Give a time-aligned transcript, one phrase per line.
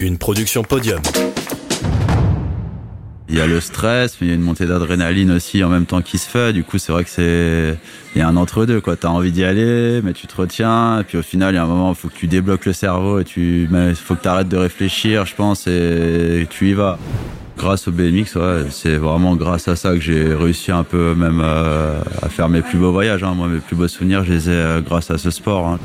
[0.00, 1.00] une production podium.
[3.30, 5.84] Il y a le stress, mais il y a une montée d'adrénaline aussi en même
[5.84, 6.54] temps qui se fait.
[6.54, 7.76] Du coup, c'est vrai que c'est,
[8.14, 8.96] il y a un entre-deux, quoi.
[8.96, 11.00] T'as envie d'y aller, mais tu te retiens.
[11.00, 12.72] Et puis au final, il y a un moment, il faut que tu débloques le
[12.72, 16.98] cerveau et tu, faut que tu arrêtes de réfléchir, je pense, et tu y vas.
[17.58, 18.38] Grâce au BMX,
[18.70, 22.62] c'est vraiment grâce à ça que j'ai réussi un peu même euh, à faire mes
[22.62, 23.24] plus beaux voyages.
[23.24, 23.34] Hein.
[23.34, 25.66] Moi, mes plus beaux souvenirs, je les ai euh, grâce à ce sport.
[25.66, 25.78] Hein.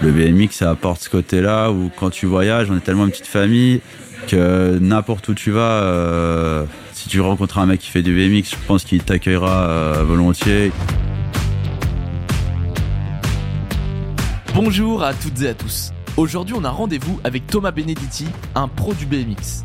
[0.00, 3.26] Le BMX, ça apporte ce côté-là où quand tu voyages, on est tellement une petite
[3.26, 3.80] famille
[4.28, 8.50] que n'importe où tu vas, euh, si tu rencontres un mec qui fait du BMX,
[8.50, 10.72] je pense qu'il t'accueillera euh, volontiers.
[14.54, 15.92] Bonjour à toutes et à tous.
[16.16, 19.64] Aujourd'hui, on a rendez-vous avec Thomas Benedetti, un pro du BMX.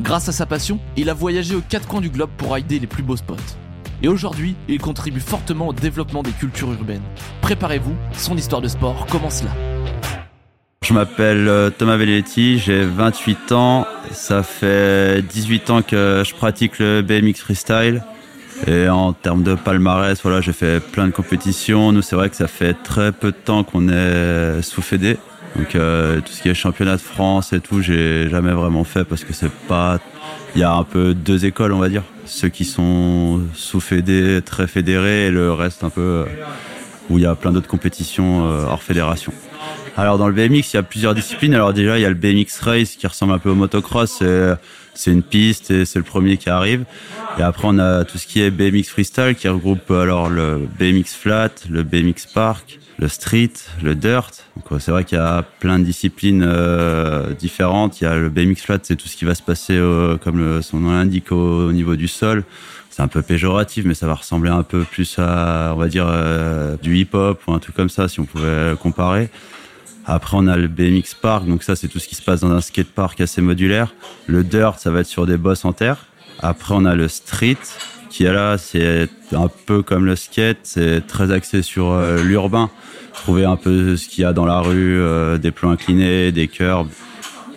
[0.00, 2.86] Grâce à sa passion, il a voyagé aux quatre coins du globe pour aider les
[2.86, 3.36] plus beaux spots.
[4.04, 7.02] Et aujourd'hui, il contribue fortement au développement des cultures urbaines.
[7.40, 9.50] Préparez-vous, son histoire de sport commence là.
[10.84, 13.86] Je m'appelle euh, Thomas Velletti, j'ai 28 ans.
[14.10, 18.02] Ça fait 18 ans que je pratique le BMX freestyle.
[18.66, 21.92] Et en termes de palmarès, voilà, j'ai fait plein de compétitions.
[21.92, 25.16] Nous, c'est vrai que ça fait très peu de temps qu'on est sous fédé.
[25.56, 29.04] Donc euh, tout ce qui est championnat de France et tout, j'ai jamais vraiment fait
[29.04, 29.98] parce que c'est pas.
[30.54, 32.02] Il y a un peu deux écoles, on va dire.
[32.26, 36.24] Ceux qui sont sous fédé, très fédérés, et le reste un peu euh,
[37.10, 39.32] où il y a plein d'autres compétitions hors fédération.
[39.96, 41.54] Alors dans le BMX, il y a plusieurs disciplines.
[41.54, 44.22] Alors déjà, il y a le BMX Race qui ressemble un peu au motocross.
[44.94, 46.84] C'est une piste et c'est le premier qui arrive.
[47.38, 51.14] Et après, on a tout ce qui est BMX Freestyle qui regroupe alors le BMX
[51.14, 54.44] Flat, le BMX Park, le Street, le Dirt.
[54.78, 58.00] C'est vrai qu'il y a plein de disciplines euh, différentes.
[58.00, 59.78] Il y a le BMX Flat, c'est tout ce qui va se passer
[60.22, 62.44] comme son nom l'indique au, niveau du sol
[62.90, 66.04] c'est un peu péjoratif, mais ça va ressembler un peu plus à, on va dire,
[66.06, 69.30] euh, du hip-hop ou un truc comme ça, si on pouvait comparer.
[70.04, 72.50] Après, on a le BMX Park, donc ça, c'est tout ce qui se passe dans
[72.50, 73.94] un skatepark assez modulaire.
[74.26, 76.06] Le Dirt, ça va être sur des bosses en terre.
[76.40, 77.56] Après, on a le Street,
[78.10, 82.68] qui est là, c'est un peu comme le skate, c'est très axé sur euh, l'urbain.
[83.14, 86.48] Trouver un peu ce qu'il y a dans la rue, euh, des plans inclinés, des
[86.48, 86.88] curbs.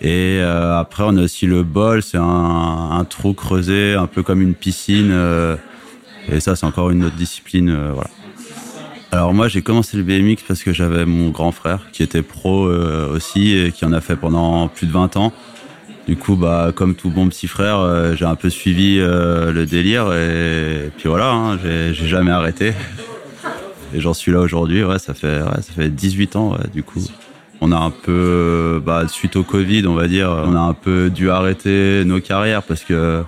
[0.00, 4.22] Et euh, après, on a aussi le bol, c'est un, un, trou creusé, un peu
[4.22, 5.12] comme une piscine.
[6.30, 7.74] et ça, c'est encore une autre discipline.
[7.92, 8.10] voilà.
[9.16, 12.66] Alors moi j'ai commencé le BMX parce que j'avais mon grand frère qui était pro
[12.66, 15.32] euh, aussi et qui en a fait pendant plus de 20 ans.
[16.06, 19.64] Du coup bah comme tout bon petit frère euh, j'ai un peu suivi euh, le
[19.64, 22.74] délire et, puis voilà hein, j'ai jamais arrêté.
[23.94, 27.02] Et j'en suis là aujourd'hui, ouais, ça fait ça fait 18 ans du coup.
[27.62, 31.08] On a un peu bah, suite au Covid, on va dire, on a un peu
[31.08, 33.22] dû arrêter nos carrières parce que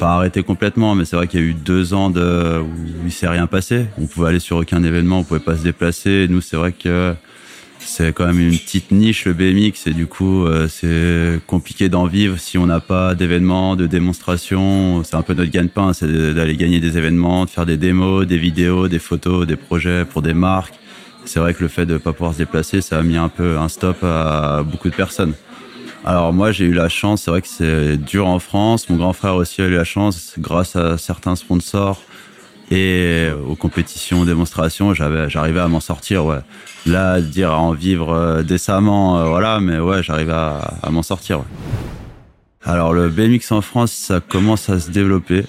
[0.00, 2.70] pas arrêté complètement, mais c'est vrai qu'il y a eu deux ans de, où
[3.04, 3.84] il s'est rien passé.
[4.00, 6.26] On pouvait aller sur aucun événement, on pouvait pas se déplacer.
[6.30, 7.14] nous, c'est vrai que
[7.78, 12.06] c'est quand même une petite niche le BMX et du coup, euh, c'est compliqué d'en
[12.06, 15.04] vivre si on n'a pas d'événements, de démonstrations.
[15.04, 18.38] C'est un peu notre gagne-pain, c'est d'aller gagner des événements, de faire des démos, des
[18.38, 20.74] vidéos, des photos, des projets pour des marques.
[21.26, 23.28] C'est vrai que le fait de ne pas pouvoir se déplacer, ça a mis un
[23.28, 25.34] peu un stop à beaucoup de personnes.
[26.04, 28.88] Alors moi j'ai eu la chance, c'est vrai que c'est dur en France.
[28.88, 32.00] Mon grand frère aussi a eu la chance, grâce à certains sponsors
[32.70, 36.24] et aux compétitions, démonstrations, j'avais, j'arrivais à m'en sortir.
[36.24, 36.38] Ouais.
[36.86, 41.42] Là, dire à en vivre euh, décemment, euh, voilà, mais ouais, j'arrivais à, m'en sortir.
[42.64, 45.44] Alors le BMX en France, ça commence à se développer.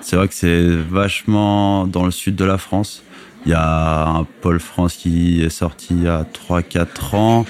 [0.00, 3.02] C'est vrai que c'est vachement dans le sud de la France.
[3.46, 7.46] Il y a un pôle France qui est sorti il y a 3-4 ans.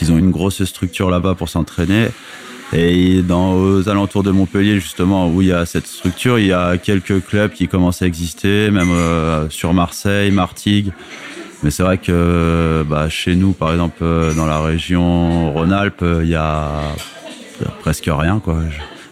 [0.00, 2.08] Ils ont une grosse structure là-bas pour s'entraîner.
[2.72, 6.52] Et dans, aux alentours de Montpellier, justement, où il y a cette structure, il y
[6.52, 10.92] a quelques clubs qui commencent à exister, même euh, sur Marseille, Martigues.
[11.62, 16.28] Mais c'est vrai que bah, chez nous, par exemple, euh, dans la région Rhône-Alpes, il
[16.28, 16.70] y a,
[17.80, 18.58] presque rien, quoi.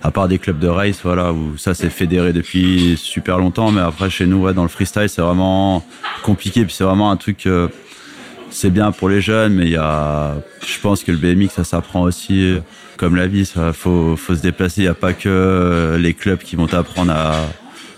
[0.01, 3.73] À part des clubs de race, voilà, où ça c'est fédéré depuis super longtemps.
[3.73, 5.85] Mais après, chez nous, ouais, dans le freestyle, c'est vraiment
[6.23, 6.65] compliqué.
[6.65, 7.47] Puis c'est vraiment un truc.
[7.47, 7.67] Euh,
[8.51, 10.37] c'est bien pour les jeunes, mais il y a,
[10.67, 12.57] je pense que le BMX, ça s'apprend aussi,
[12.97, 14.83] comme la vie, ça faut, faut se déplacer.
[14.83, 17.35] Il n'y a pas que les clubs qui vont t'apprendre à,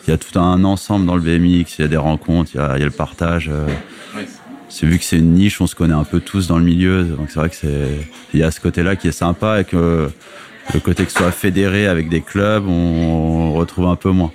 [0.06, 2.58] il y a tout un ensemble dans le BMX, il y a des rencontres, il
[2.58, 3.50] y a, il y a le partage.
[4.69, 7.03] C'est vu que c'est une niche, on se connaît un peu tous dans le milieu,
[7.03, 7.88] donc c'est vrai que c'est,
[8.32, 10.08] il y a ce côté-là qui est sympa et que
[10.73, 14.31] le côté que ce soit fédéré avec des clubs, on retrouve un peu moins.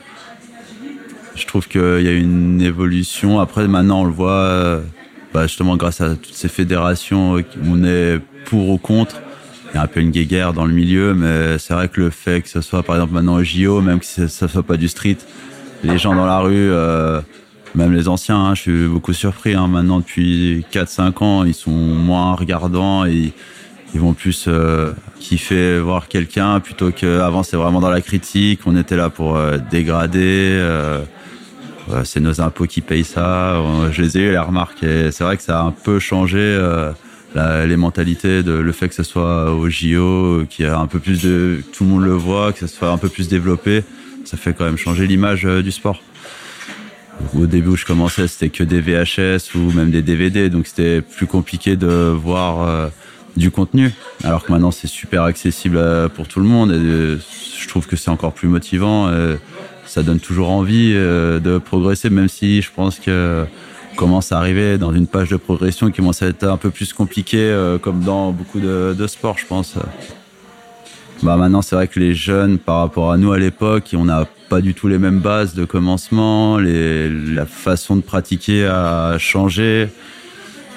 [1.36, 3.40] Je trouve qu'il y a une évolution.
[3.40, 4.82] Après, maintenant, on le voit
[5.36, 9.18] bah, justement grâce à toutes ces fédérations, on est pour ou contre.
[9.70, 12.10] Il y a un peu une guéguerre dans le milieu, mais c'est vrai que le
[12.10, 14.88] fait que ce soit par exemple maintenant au JO, même que ça soit pas du
[14.88, 15.18] street,
[15.84, 17.20] les gens dans la rue, euh,
[17.76, 19.56] même les anciens, hein, je suis beaucoup surpris.
[19.56, 23.34] Hein, maintenant, depuis 4-5 ans, ils sont moins regardants et
[23.94, 28.62] ils vont plus euh, kiffer voir quelqu'un plutôt qu'avant c'est vraiment dans la critique.
[28.66, 30.58] On était là pour euh, dégrader.
[31.92, 33.62] Euh, c'est nos impôts qui payent ça.
[33.92, 36.60] Je les ai eu les remarques et c'est vrai que ça a un peu changé
[37.36, 41.00] les mentalités, de, le fait que ce soit au JO, qu'il y a un peu
[41.00, 43.84] plus de, tout le monde le voit, que ça soit un peu plus développé.
[44.24, 46.02] Ça fait quand même changer l'image du sport.
[47.38, 51.02] Au début où je commençais, c'était que des VHS ou même des DVD, donc c'était
[51.02, 52.92] plus compliqué de voir
[53.36, 53.92] du contenu.
[54.24, 56.72] Alors que maintenant, c'est super accessible euh, pour tout le monde.
[56.72, 57.20] Et euh,
[57.60, 59.10] je trouve que c'est encore plus motivant.
[59.96, 63.46] Ça donne toujours envie euh, de progresser, même si je pense que
[63.96, 66.92] commence à arriver dans une page de progression qui commence à être un peu plus
[66.92, 69.76] compliquée, comme dans beaucoup de, sports, je pense.
[71.24, 74.28] Bah maintenant, c'est vrai que les jeunes, par rapport à nous à l'époque, on n'a
[74.50, 76.58] pas du tout les mêmes bases de commencement.
[76.60, 79.88] La façon de pratiquer a changé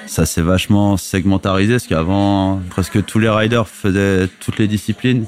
[0.09, 5.27] ça s'est vachement segmentarisé parce qu'avant, presque tous les riders faisaient toutes les disciplines.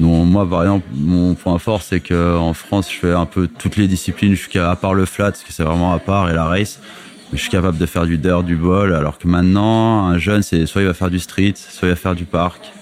[0.00, 3.76] Donc, moi, par exemple, mon point fort, c'est qu'en France, je fais un peu toutes
[3.76, 6.44] les disciplines, jusqu'à à part le flat, parce que c'est vraiment à part, et la
[6.44, 6.80] race.
[7.30, 10.42] Mais je suis capable de faire du dirt, du ball, alors que maintenant, un jeune,
[10.42, 12.72] c'est soit il va faire du street, soit il va faire du parc,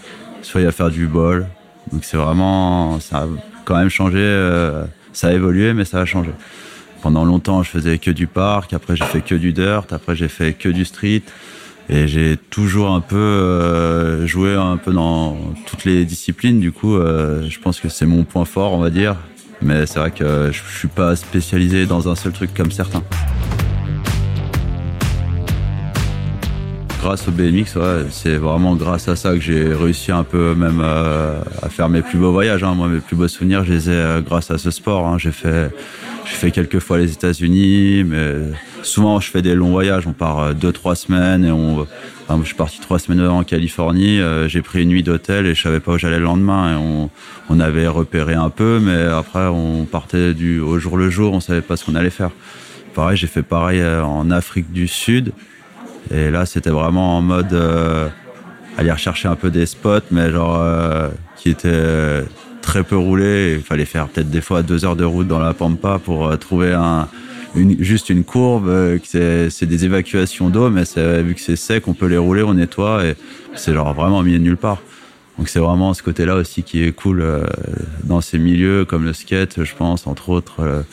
[0.42, 1.48] soit il va faire du ball.
[1.92, 3.26] Donc c'est vraiment, ça a
[3.64, 6.30] quand même changé, euh, ça a évolué, mais ça a changé.
[7.02, 10.28] Pendant longtemps, je faisais que du parc, après j'ai fait que du dirt, après j'ai
[10.28, 11.22] fait que du street.
[11.88, 15.36] Et j'ai toujours un peu euh, joué un peu dans
[15.66, 16.58] toutes les disciplines.
[16.58, 19.16] Du coup, euh, je pense que c'est mon point fort, on va dire.
[19.62, 23.02] Mais c'est vrai que je suis pas spécialisé dans un seul truc comme certains.
[27.00, 27.78] Grâce au BMX,
[28.10, 32.02] c'est vraiment grâce à ça que j'ai réussi un peu même euh, à faire mes
[32.02, 32.64] plus beaux voyages.
[32.64, 32.74] Hein.
[32.74, 35.06] Moi, mes plus beaux souvenirs, je les ai grâce à ce sport.
[35.06, 35.18] Hein.
[35.18, 35.70] J'ai fait
[36.26, 38.34] je fais quelques fois les États-Unis, mais
[38.86, 40.06] souvent je fais des longs voyages.
[40.06, 41.86] On part euh, deux, trois semaines et on.
[42.28, 44.20] je suis parti trois semaines en Californie.
[44.20, 46.72] Euh, j'ai pris une nuit d'hôtel et je savais pas où j'allais le lendemain.
[46.72, 47.10] Et on,
[47.50, 51.32] on, avait repéré un peu, mais après on partait du au jour le jour.
[51.32, 52.30] On savait pas ce qu'on allait faire.
[52.94, 55.32] Pareil, j'ai fait pareil euh, en Afrique du Sud.
[56.10, 57.52] Et là, c'était vraiment en mode
[58.78, 60.62] aller rechercher un peu des spots, mais genre
[61.36, 62.22] qui étaient
[62.66, 63.54] très peu roulé.
[63.58, 66.36] Il fallait faire peut-être des fois deux heures de route dans la pampa pour euh,
[66.36, 67.08] trouver un,
[67.78, 68.68] juste une courbe.
[68.68, 68.98] Euh,
[69.50, 70.84] c'est des évacuations d'eau, mais
[71.22, 73.14] vu que c'est sec, on peut les rouler, on nettoie et
[73.54, 74.82] c'est genre vraiment mis nulle part.
[75.38, 77.44] Donc c'est vraiment ce côté-là aussi qui est cool euh,
[78.04, 80.84] dans ces milieux comme le skate, je pense, entre autres,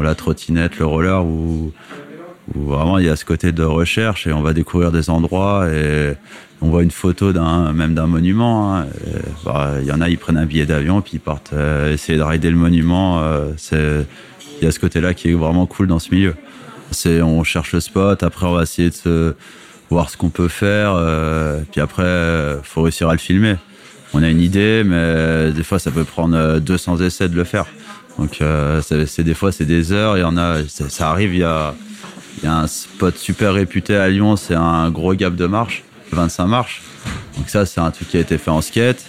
[0.00, 1.72] la trottinette, le roller, où,
[2.54, 6.14] vraiment il y a ce côté de recherche et on va découvrir des endroits et
[6.62, 8.76] on voit une photo d'un même d'un monument.
[8.76, 8.86] Hein,
[9.44, 12.18] bah, il y en a, ils prennent un billet d'avion puis ils partent euh, essayer
[12.18, 13.20] de rider le monument.
[13.22, 13.52] Euh,
[14.60, 16.34] il y a ce côté-là qui est vraiment cool dans ce milieu.
[16.90, 19.34] C'est on cherche le spot, après on va essayer de
[19.90, 23.56] voir ce qu'on peut faire, euh, puis après faut réussir à le filmer.
[24.14, 27.66] On a une idée, mais des fois ça peut prendre 200 essais de le faire.
[28.18, 28.40] Donc
[28.82, 30.16] c'est des fois c'est des heures.
[30.16, 31.34] Il y en a, ça arrive.
[31.34, 31.74] Il y a
[32.38, 35.84] il y a un spot super réputé à Lyon, c'est un gros gap de marche.
[36.12, 36.82] 25 marches.
[37.36, 39.04] Donc ça, c'est un truc qui a été fait en skate.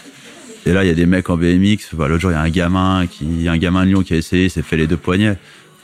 [0.68, 1.94] Et là, il y a des mecs en BMX.
[1.98, 4.46] L'autre jour, il y a un gamin qui, un gamin de Lyon qui a essayé,
[4.46, 5.38] il s'est fait les deux poignets.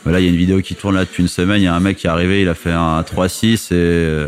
[0.06, 1.62] Là, il y a une vidéo qui tourne là depuis une semaine.
[1.62, 4.28] Il y a un mec qui est arrivé, il a fait un 3-6 et euh,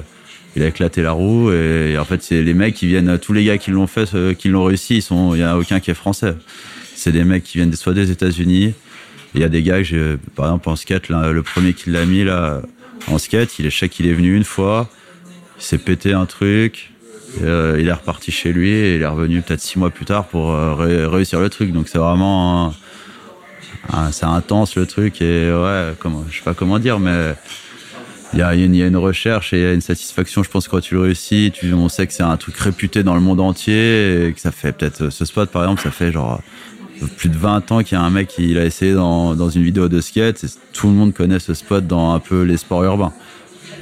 [0.55, 1.51] il a éclaté la roue.
[1.51, 4.47] Et, en fait, c'est les mecs qui viennent, tous les gars qui l'ont fait, qui
[4.47, 6.35] l'ont réussi, il y a aucun qui est français.
[6.95, 8.73] C'est des mecs qui viennent soit des États-Unis.
[9.33, 12.23] Il y a des gars que par exemple, en skate, le premier qui l'a mis
[12.23, 12.61] là,
[13.07, 14.89] en skate, il est, je qu'il est venu une fois
[15.57, 16.91] il s'est pété un truc,
[17.41, 20.25] euh, il est reparti chez lui et il est revenu peut-être six mois plus tard
[20.25, 21.71] pour euh, réussir le truc.
[21.71, 22.73] Donc c'est vraiment,
[24.11, 25.93] c'est intense le truc et ouais,
[26.29, 27.35] je sais pas comment dire, mais
[28.33, 30.95] il y a, une, recherche et il y a une satisfaction, je pense, quand tu
[30.95, 31.53] le réussis.
[31.73, 34.73] On sait que c'est un truc réputé dans le monde entier et que ça fait
[34.73, 36.41] peut-être ce spot par exemple, ça fait genre
[37.17, 39.87] plus de 20 ans qu'il y a un mec qui l'a essayé dans, une vidéo
[39.87, 40.45] de skate.
[40.73, 43.13] Tout le monde connaît ce spot dans un peu les sports urbains.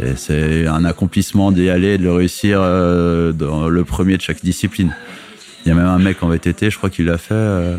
[0.02, 4.44] Et c'est un accomplissement d'y aller, de le réussir euh, dans le premier de chaque
[4.44, 4.96] discipline.
[5.66, 7.78] Il y a même un mec en VTT, je crois qu'il l'a fait, euh,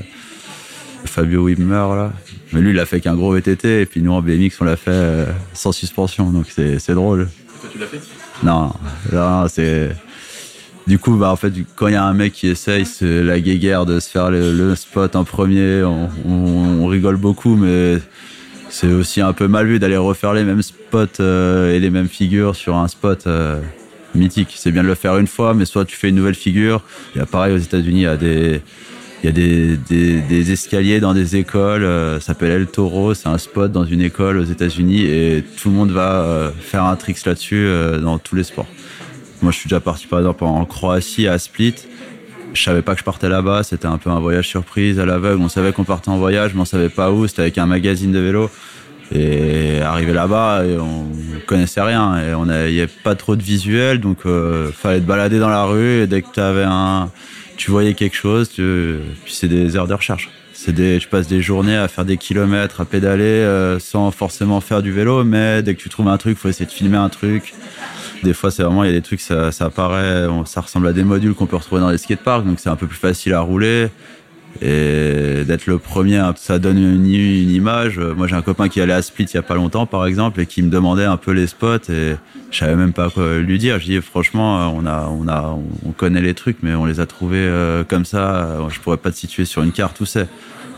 [1.05, 2.13] Fabio Wimmer, là.
[2.53, 4.77] Mais lui, il l'a fait qu'un gros VTT, et puis nous, en BMX, on l'a
[4.77, 7.29] fait euh, sans suspension, donc c'est drôle.
[7.61, 8.01] Toi, tu l'as fait?
[8.43, 8.73] Non,
[9.13, 9.91] non c'est.
[10.87, 13.41] Du coup, bah, en fait, quand il y a un mec qui essaye, c'est la
[13.41, 15.83] guéguerre de se faire le, spot en premier.
[15.83, 17.99] on, rigole beaucoup, mais
[18.75, 22.09] c'est aussi un peu mal vu d'aller refaire les mêmes spots euh, et les mêmes
[22.09, 23.61] figures sur un spot euh,
[24.17, 24.55] mythique.
[24.57, 26.83] C'est bien de le faire une fois, mais soit tu fais une nouvelle figure.
[27.15, 28.61] Il y a pareil aux États-Unis, il
[29.23, 33.71] y a des escaliers dans des écoles, euh, ça s'appelle El Toro, c'est un spot
[33.71, 37.69] dans une école aux États-Unis et tout le monde va faire un tricks là-dessus
[38.03, 38.67] dans tous les sports.
[39.41, 41.77] Moi, je suis déjà parti par exemple en Croatie, à Split.
[42.55, 43.63] Je savais pas que je partais là-bas.
[43.63, 45.43] C'était un peu un voyage surprise à l'aveugle.
[45.43, 47.27] On savait qu'on partait en voyage, mais on savait pas où.
[47.27, 48.51] C'était avec un magazine de vélo.
[49.13, 51.07] Et arrivé là-bas, on
[51.47, 55.05] connaissait rien et on il n'y avait pas trop de visuels, donc euh, fallait te
[55.05, 57.11] balader dans la rue et dès que avais un,
[57.57, 60.31] tu voyais quelque chose, tu, puis c'est des heures de recherche.
[60.53, 64.61] C'est des, tu passes des journées à faire des kilomètres, à pédaler euh, sans forcément
[64.61, 67.11] faire du vélo, mais dès que tu trouves un truc, faut essayer de filmer un
[67.11, 67.55] truc.
[68.25, 70.93] Des fois, c'est vraiment, il y a des trucs, ça, ça apparaît, ça ressemble à
[70.93, 73.41] des modules qu'on peut retrouver dans les skateparks, donc c'est un peu plus facile à
[73.41, 73.89] rouler.
[74.63, 77.99] Et d'être le premier, ça donne une, une image.
[77.99, 80.41] Moi, j'ai un copain qui allait à Split il y a pas longtemps, par exemple,
[80.41, 82.15] et qui me demandait un peu les spots, et
[82.51, 83.79] je savais même pas quoi lui dire.
[83.79, 87.07] Je dis, franchement, on a, on a, on connaît les trucs, mais on les a
[87.07, 88.59] trouvés euh, comme ça.
[88.71, 90.29] Je pourrais pas te situer sur une carte où c'est.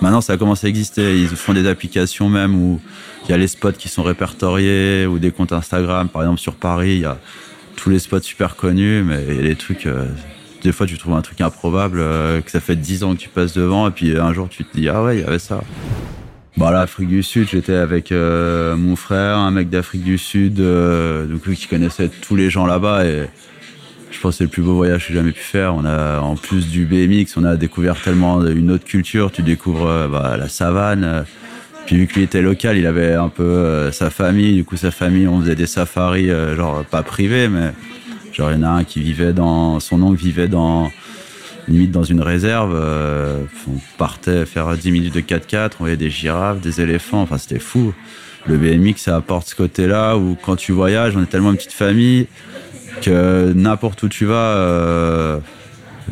[0.01, 1.19] Maintenant, ça a commencé à exister.
[1.19, 2.81] Ils font des applications même où
[3.25, 6.09] il y a les spots qui sont répertoriés, ou des comptes Instagram.
[6.09, 7.19] Par exemple, sur Paris, il y a
[7.77, 9.87] tous les spots super connus, mais il y a des trucs.
[9.87, 10.07] Euh,
[10.63, 13.29] des fois, tu trouves un truc improbable, euh, que ça fait 10 ans que tu
[13.29, 15.63] passes devant, et puis un jour, tu te dis, ah ouais, il y avait ça.
[16.57, 20.59] Bon, là, Afrique du Sud, j'étais avec euh, mon frère, un mec d'Afrique du Sud,
[20.59, 23.29] euh, donc qui connaissait tous les gens là-bas, et
[24.17, 25.75] je pense que c'est le plus beau voyage que j'ai jamais pu faire.
[25.75, 29.31] On a, en plus du BMX, on a découvert tellement une autre culture.
[29.31, 31.25] Tu découvres bah, la savane.
[31.87, 34.55] Puis vu qu'il était local, il avait un peu sa famille.
[34.55, 37.73] Du coup, sa famille, on faisait des safaris, genre pas privés, mais
[38.37, 39.81] Genre, il y en a un qui vivait dans.
[39.81, 40.91] Son oncle vivait dans.
[41.69, 42.75] limite dans une réserve.
[42.75, 47.23] Euh, on partait faire 10 minutes de 4x4, on voyait des girafes, des éléphants.
[47.23, 47.95] Enfin, c'était fou.
[48.45, 51.73] Le BMX, ça apporte ce côté-là où quand tu voyages, on est tellement une petite
[51.73, 52.27] famille
[53.03, 54.35] que n'importe où tu vas.
[54.35, 55.39] Euh,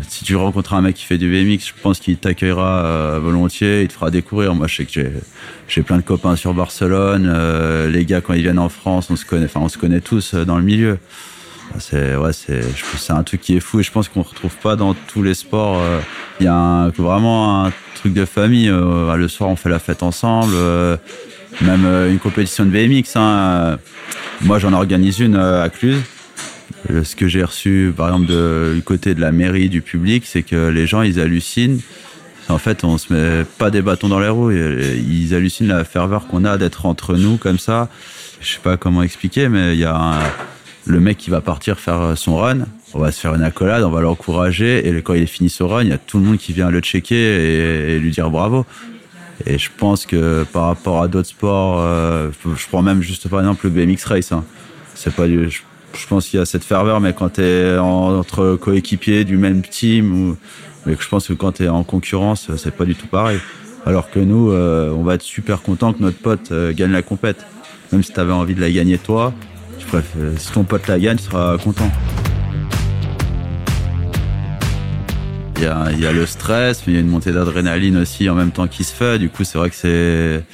[0.09, 3.83] si tu rencontres un mec qui fait du BMX, je pense qu'il t'accueillera euh, volontiers,
[3.83, 4.55] il te fera découvrir.
[4.55, 5.01] Moi, je sais que
[5.69, 7.33] j'ai plein de copains sur Barcelone.
[7.91, 10.35] les gars, quand ils viennent en France, on se connaît, enfin, on se connaît tous
[10.35, 10.99] dans le milieu.
[11.79, 12.63] C'est ouais, c'est
[12.97, 15.35] c'est un truc qui est fou et je pense qu'on retrouve pas dans tous les
[15.35, 15.81] sports.
[15.81, 15.99] Euh,
[16.41, 18.69] il y a vraiment un truc de famille.
[18.69, 20.55] Euh, le soir, on fait la fête ensemble.
[20.55, 20.97] Euh,
[21.61, 23.17] même une compétition de BMX.
[23.17, 23.79] Hein,
[24.41, 26.03] moi, j'en organise une à Cluse.
[26.89, 28.27] Ce que j'ai reçu, par exemple,
[28.75, 31.81] du côté de la mairie, du public, c'est que les gens, ils hallucinent.
[32.49, 34.51] En fait, on se met pas des bâtons dans les roues.
[34.51, 37.89] Ils hallucinent la ferveur qu'on a d'être entre nous comme ça.
[38.41, 40.21] Je sais pas comment expliquer, mais il y a
[40.87, 43.83] le mec qui va partir faire euh, son run, on va se faire une accolade,
[43.83, 46.25] on va l'encourager, et quand il est fini son run, il y a tout le
[46.25, 48.67] monde qui vient le checker et, lui dire bravo.
[49.47, 53.41] Et je pense que par rapport à d'autres sports, euh, je prends même juste par
[53.41, 54.45] exemple le BMX Race, hein.
[54.95, 55.49] c'est pas du,
[56.09, 60.31] pense qu'il y a cette ferveur, mais quand tu es entre coéquipiers du même team,
[60.31, 60.37] ou,
[60.87, 63.39] mais je pense que quand tu es en concurrence, c'est pas du tout pareil.
[63.87, 67.45] Alors que nous, euh, on va être super content que notre pote gagne la compète.
[67.93, 69.33] Même si tu avais envie de la gagner toi,
[69.95, 71.91] euh, si ton pote la gagne, tu seras content.
[75.57, 78.51] Il y a, le stress, mais il y a une montée d'adrénaline aussi en même
[78.51, 79.19] temps qui se fait.
[79.19, 80.45] Du coup, c'est vrai que c'est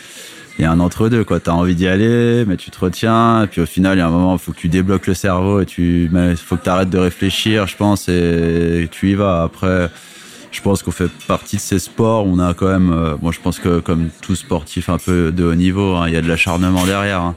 [0.60, 1.40] il y a un entre-deux, quoi.
[1.40, 3.44] T'as envie d'y aller, mais tu te retiens.
[3.44, 5.60] Et puis au final, il y a un moment, faut que tu débloques le cerveau
[5.60, 9.42] et tu, il faut que tu arrêtes de réfléchir, je pense, et tu y vas.
[9.42, 9.90] Après,
[10.50, 12.26] je pense qu'on fait partie de ces sports.
[12.26, 15.54] On a quand même, euh, je pense que comme tout sportif un peu de haut
[15.54, 17.20] niveau, hein, il y a de l'acharnement derrière.
[17.20, 17.36] Hein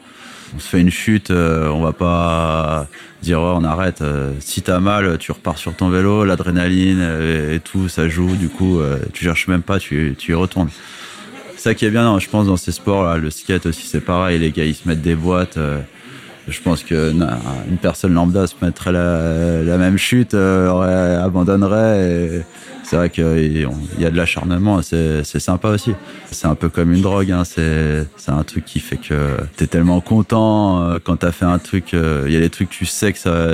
[0.56, 2.88] on se fait une chute, euh, on va pas
[3.22, 4.02] dire on arrête.
[4.02, 7.02] Euh, si t'as mal, tu repars sur ton vélo, l'adrénaline
[7.52, 8.36] et, tout, ça joue.
[8.36, 10.70] Du coup, euh, tu cherches même pas, tu, tu y retournes.
[11.64, 13.16] C'est ça qui est bien, je pense, dans ces sports.
[13.16, 14.38] le skate aussi, c'est pareil.
[14.38, 15.58] Les gars, ils se mettent des boîtes.
[16.50, 22.02] je pense que une personne lambda se mettrait la, même chute, abandonnerait.
[22.02, 22.42] Et,
[22.84, 23.66] c'est vrai qu'il
[23.98, 25.94] y a de l'acharnement, c'est sympa aussi.
[26.32, 27.44] C'est un peu comme une drogue, hein.
[27.46, 31.94] c'est un truc qui fait que t'es tellement content euh, quand t'as fait un truc.
[31.94, 33.48] Euh, il y a des trucs, tu sais que ça.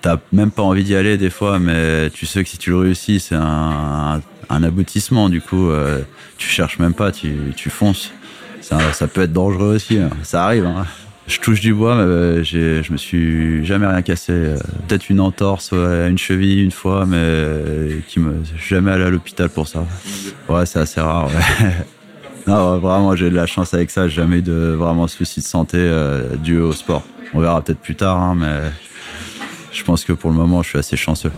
[0.00, 2.78] T'as même pas envie d'y aller des fois, mais tu sais que si tu le
[2.78, 5.28] réussis, c'est un, aboutissement.
[5.28, 6.02] Du coup, euh,
[6.38, 8.12] tu cherches même pas, tu, tu fonces.
[8.60, 10.10] Ça, peut être dangereux aussi, hein.
[10.22, 10.66] ça arrive.
[10.66, 10.86] Hein.
[11.28, 14.32] Je touche du bois, mais euh, je me suis jamais rien cassé.
[14.32, 19.48] Euh, peut-être une entorse une cheville une fois, mais qui me jamais allé à l'hôpital
[19.48, 19.84] pour ça.
[20.48, 21.28] Ouais, c'est assez rare.
[22.46, 24.08] non, vraiment, j'ai de la chance avec ça.
[24.08, 25.78] Jamais de vraiment soucis de santé
[26.42, 27.04] dû au sport.
[27.34, 28.70] On verra peut-être plus tard, hein, mais
[29.72, 31.32] je pense que pour le moment, je suis assez chanceux.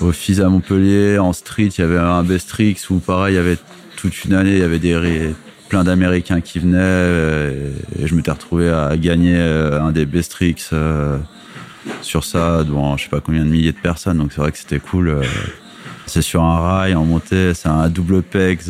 [0.00, 3.40] Au FIS à Montpellier, en street, il y avait un Bestrix où pareil, il y
[3.40, 3.58] avait
[3.96, 5.34] toute une année, il y avait des
[5.68, 10.30] plein d'Américains qui venaient euh, et je m'étais retrouvé à gagner euh, un des best
[10.30, 11.18] tricks euh,
[12.02, 14.18] sur ça devant je sais pas combien de milliers de personnes.
[14.18, 15.22] Donc c'est vrai que c'était cool
[16.06, 18.60] c'est sur un rail en montée c'est un double pegs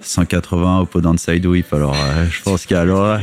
[0.00, 1.96] 180 au pot side whip alors
[2.30, 3.20] je pense qu'il y a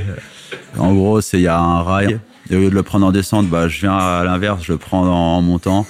[0.78, 3.12] en gros c'est il y a un rail Et au lieu de le prendre en
[3.12, 5.86] descente, bah, je viens à l'inverse, je le prends en, montant.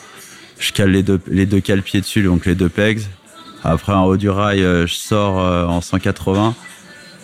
[0.60, 3.02] Je cale les deux, les deux cales pieds dessus, donc les deux pegs.
[3.64, 6.56] Après, en haut du rail, je sors en 180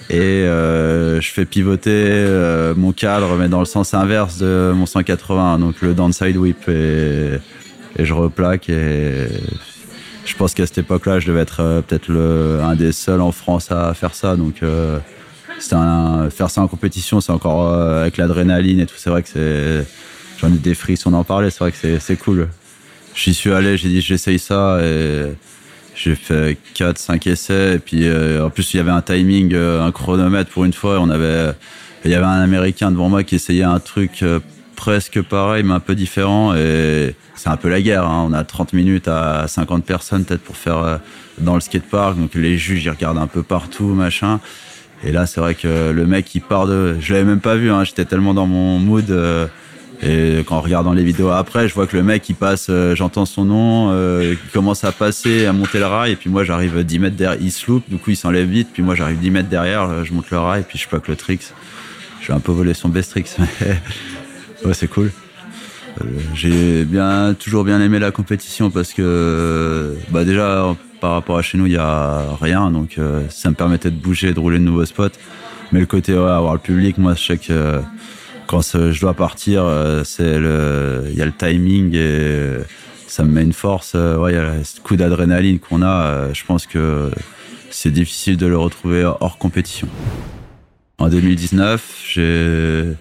[0.09, 2.27] et je fais pivoter
[2.75, 6.67] mon cadre, mais dans le sens inverse de mon 180, donc le downside whip.
[6.67, 7.39] Et,
[7.97, 9.27] et je replaque et
[10.25, 12.11] je pense qu'à cette époque-là, je devais être euh, peut-être
[12.63, 14.35] un des seuls en France à faire ça.
[14.35, 14.99] Donc, euh,
[15.71, 18.95] un, faire ça en compétition, c'est encore euh, avec l'adrénaline et tout.
[18.97, 19.85] C'est vrai que c'est,
[20.39, 21.49] j'en ai des frissons en parler.
[21.49, 22.47] C'est vrai que c'est cool.
[23.15, 25.25] J'y suis allé, j'ai dit j'essaye ça et
[25.95, 27.75] j'ai fait 4, 5 essais.
[27.75, 28.09] Et puis,
[28.41, 30.99] en plus, il y avait un timing, un chronomètre pour une fois.
[30.99, 31.53] On avait,
[32.05, 34.23] il y avait un Américain devant moi qui essayait un truc
[34.75, 36.53] presque pareil, mais un peu différent.
[36.55, 38.05] Et c'est un peu la guerre.
[38.05, 38.27] Hein.
[38.29, 40.97] On a 30 minutes à 50 personnes peut-être pour faire euh,
[41.37, 42.17] dans le skatepark.
[42.17, 44.39] Donc les juges, ils regardent un peu partout, machin.
[45.03, 46.97] Et là, c'est vrai que le mec, il part de.
[46.99, 47.71] Je l'avais même pas vu.
[47.71, 47.83] Hein.
[47.83, 49.09] J'étais tellement dans mon mood.
[49.09, 49.47] Euh,
[50.03, 53.25] et qu'en regardant les vidéos après, je vois que le mec, il passe, euh, j'entends
[53.25, 53.91] son nom,
[54.21, 57.39] il commence à passer, à monter le rail, et puis moi, j'arrive 10 mètres derrière,
[57.41, 60.13] il se loupe, du coup, il s'enlève vite, puis moi, j'arrive 10 mètres derrière, je
[60.13, 61.53] monte le rail, puis je plaque le tricks.
[62.21, 63.35] Je vais un peu voler son best tricks.
[64.65, 65.11] ouais, c'est cool.
[66.01, 71.41] Euh, j'ai bien toujours bien aimé la compétition parce que bah déjà par rapport à
[71.41, 74.57] chez nous il y a rien donc euh, ça me permettait de bouger de rouler
[74.57, 75.09] de nouveaux spots
[75.71, 77.79] mais le côté ouais, avoir le public moi je sais que
[78.53, 82.57] quand je dois partir le il y a le timing et
[83.07, 86.43] ça me met une force ouais il y a ce coup d'adrénaline qu'on a je
[86.45, 87.09] pense que
[87.71, 89.87] c'est difficile de le retrouver hors compétition
[90.99, 92.95] en 2019 j'ai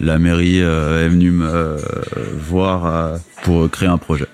[0.00, 1.78] la mairie euh, est venue me euh,
[2.36, 4.26] voir euh, pour créer un projet.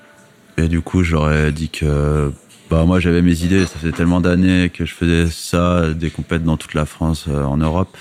[0.59, 2.33] Et du coup, j'aurais dit que
[2.71, 6.45] bah moi j'avais mes idées, ça faisait tellement d'années que je faisais ça, des compètes
[6.45, 7.97] dans toute la France, en Europe.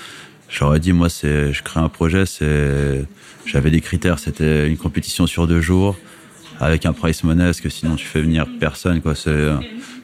[0.56, 3.04] J'aurais dit moi c'est, je crée un projet, c'est,
[3.44, 5.96] j'avais des critères, c'était une compétition sur deux jours
[6.60, 9.16] avec un price money, parce que sinon tu fais venir personne quoi.
[9.16, 9.48] C'est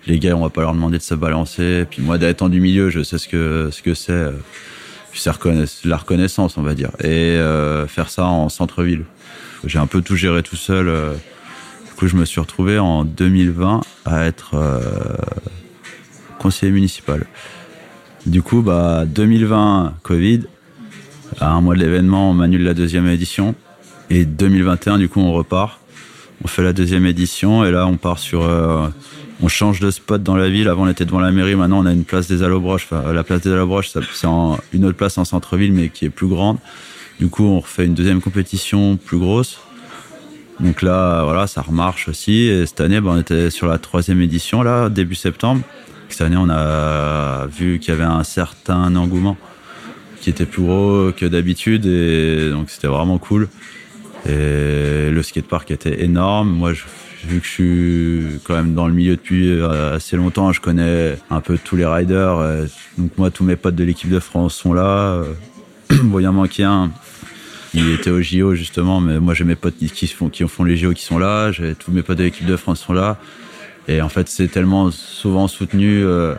[0.06, 1.86] les gars, on va pas leur demander de se balancer.
[1.88, 4.26] Puis moi d'être en du milieu, je sais ce que ce que c'est
[5.14, 9.04] c'est la reconnaissance, on va dire, et euh, faire ça en centre-ville.
[9.64, 10.88] J'ai un peu tout géré tout seul.
[10.88, 11.12] Euh.
[11.86, 14.80] Du coup, je me suis retrouvé en 2020 à être euh,
[16.38, 17.26] conseiller municipal.
[18.26, 20.42] Du coup, bah 2020 Covid,
[21.40, 23.54] à un mois de l'événement, on annule la deuxième édition,
[24.10, 25.78] et 2021, du coup, on repart.
[26.42, 28.48] On fait la deuxième édition, et là, on part sur
[29.42, 30.68] on change de spot dans la ville.
[30.68, 31.54] Avant, on était devant la mairie.
[31.54, 32.86] Maintenant, on a une place des Allobroches.
[32.90, 34.26] Enfin, la place des Allobroches, c'est
[34.72, 36.58] une autre place en centre-ville, mais qui est plus grande.
[37.18, 39.60] Du coup, on refait une deuxième compétition plus grosse.
[40.58, 42.42] Donc là, voilà, ça remarche aussi.
[42.42, 45.62] Et cette année, ben, on était sur la troisième édition, là, début septembre.
[46.10, 49.36] Cette année, on a vu qu'il y avait un certain engouement
[50.20, 51.86] qui était plus gros que d'habitude.
[51.86, 53.48] Et donc, c'était vraiment cool.
[54.26, 56.50] Le skatepark était énorme.
[56.50, 56.72] Moi,
[57.24, 61.16] vu que je suis quand même dans le milieu depuis euh, assez longtemps, je connais
[61.30, 62.38] un peu tous les riders.
[62.38, 62.66] Euh,
[62.98, 65.22] donc moi, tous mes potes de l'équipe de France sont là.
[66.04, 66.92] Bon, il en manquait un
[67.72, 70.76] qui était au JO justement, mais moi j'ai mes potes qui, font, qui font les
[70.76, 71.50] JO qui sont là.
[71.78, 73.18] Tous mes potes de l'équipe de France sont là.
[73.88, 76.04] Et en fait, c'est tellement souvent soutenu.
[76.04, 76.34] Euh,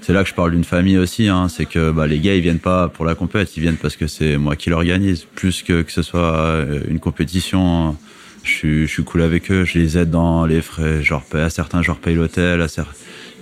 [0.00, 1.28] c'est là que je parle d'une famille aussi.
[1.28, 3.96] Hein, c'est que bah, les gars, ils viennent pas pour la compète, ils viennent parce
[3.96, 7.96] que c'est moi qui l'organise, plus que que ce soit une compétition
[8.42, 11.88] je suis, cool avec eux, je les aide dans les frais, genre à certains je
[11.88, 12.66] leur paye l'hôtel,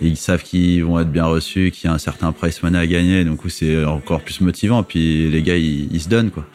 [0.00, 2.86] ils savent qu'ils vont être bien reçus, qu'il y a un certain price money à
[2.86, 6.46] gagner, donc c'est encore plus motivant, puis les gars ils, se donnent quoi.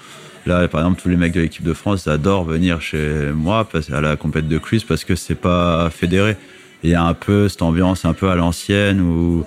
[0.46, 4.02] Là par exemple tous les mecs de l'équipe de France adorent venir chez moi à
[4.02, 6.36] la compète de cruise parce que c'est pas fédéré.
[6.84, 9.46] Il y a un peu cette ambiance un peu à l'ancienne où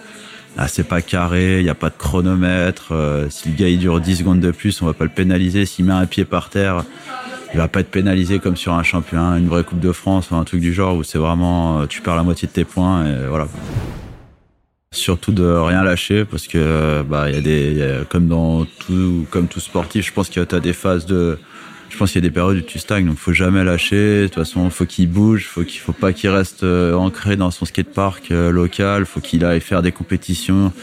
[0.69, 2.89] c'est pas carré, il n'y a pas de chronomètre.
[2.93, 5.67] Euh, si le gars il dure 10 secondes de plus, on va pas le pénaliser.
[5.67, 6.85] S'il met un pied par terre,
[7.53, 10.37] il va pas être pénalisé comme sur un championnat, une vraie Coupe de France ou
[10.37, 13.05] un truc du genre où c'est vraiment euh, tu perds la moitié de tes points
[13.29, 13.49] voilà.
[14.93, 19.47] Surtout de rien lâcher parce que bah il y a des comme dans tout comme
[19.47, 21.39] tout sportif, je pense qu'il y a des phases de
[21.97, 24.21] je pense qu'il y a des périodes où tu stagnes, donc faut jamais lâcher.
[24.21, 27.51] De toute façon, faut qu'il bouge, faut qu'il faut pas qu'il reste euh, ancré dans
[27.51, 30.75] son skatepark euh, local, faut qu'il aille faire des compétitions.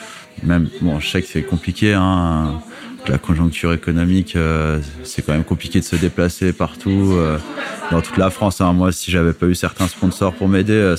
[0.42, 2.60] Même bon, je sais que c'est compliqué, hein
[3.08, 7.16] la conjoncture économique, euh, c'est quand même compliqué de se déplacer partout
[7.92, 8.60] dans toute la France.
[8.60, 8.74] Hein.
[8.74, 10.96] Moi, si j'avais pas eu certains sponsors pour m'aider,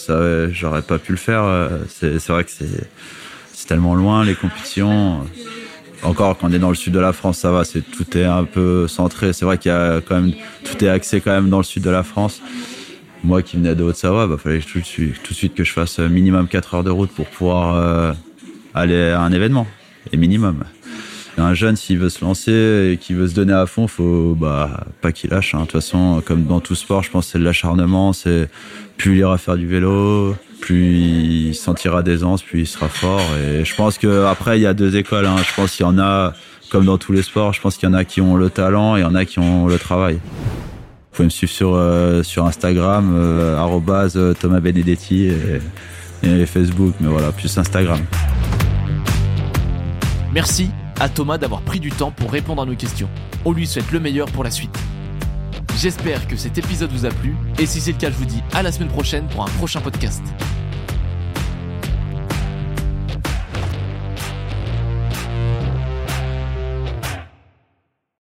[0.52, 1.70] j'aurais pas pu le faire.
[1.88, 5.26] C'est vrai que c'est tellement loin les compétitions.
[6.04, 8.24] Encore quand on est dans le sud de la France, ça va, c'est tout est
[8.24, 9.32] un peu centré.
[9.32, 10.32] C'est vrai qu'il y a quand même
[10.64, 12.42] tout est axé quand même dans le sud de la France.
[13.22, 16.74] Moi qui venais de Haute-Savoie, bah fallait tout de suite, que je fasse minimum 4
[16.74, 18.14] heures de route pour pouvoir
[18.74, 19.66] aller à un événement
[20.12, 20.64] et minimum.
[21.36, 24.84] Un jeune, s'il veut se lancer et qu'il veut se donner à fond, faut bah
[25.00, 25.54] pas qu'il lâche.
[25.54, 25.60] hein.
[25.60, 28.12] De toute façon, comme dans tout sport, je pense que c'est de l'acharnement.
[28.12, 28.48] C'est
[28.98, 33.20] plus il ira faire du vélo, plus il sentira d'aisance, plus il sera fort.
[33.36, 35.26] Et je pense que après, il y a deux écoles.
[35.26, 35.36] hein.
[35.46, 36.32] Je pense qu'il y en a,
[36.70, 38.96] comme dans tous les sports, je pense qu'il y en a qui ont le talent
[38.96, 40.14] et il y en a qui ont le travail.
[40.14, 43.58] Vous pouvez me suivre sur, euh, sur Instagram, euh,
[44.16, 45.60] euh, Thomas Benedetti et,
[46.22, 48.00] et Facebook, mais voilà, plus Instagram.
[50.32, 53.10] Merci à Thomas d'avoir pris du temps pour répondre à nos questions.
[53.44, 54.76] On lui souhaite le meilleur pour la suite.
[55.76, 58.42] J'espère que cet épisode vous a plu et si c'est le cas, je vous dis
[58.54, 60.22] à la semaine prochaine pour un prochain podcast.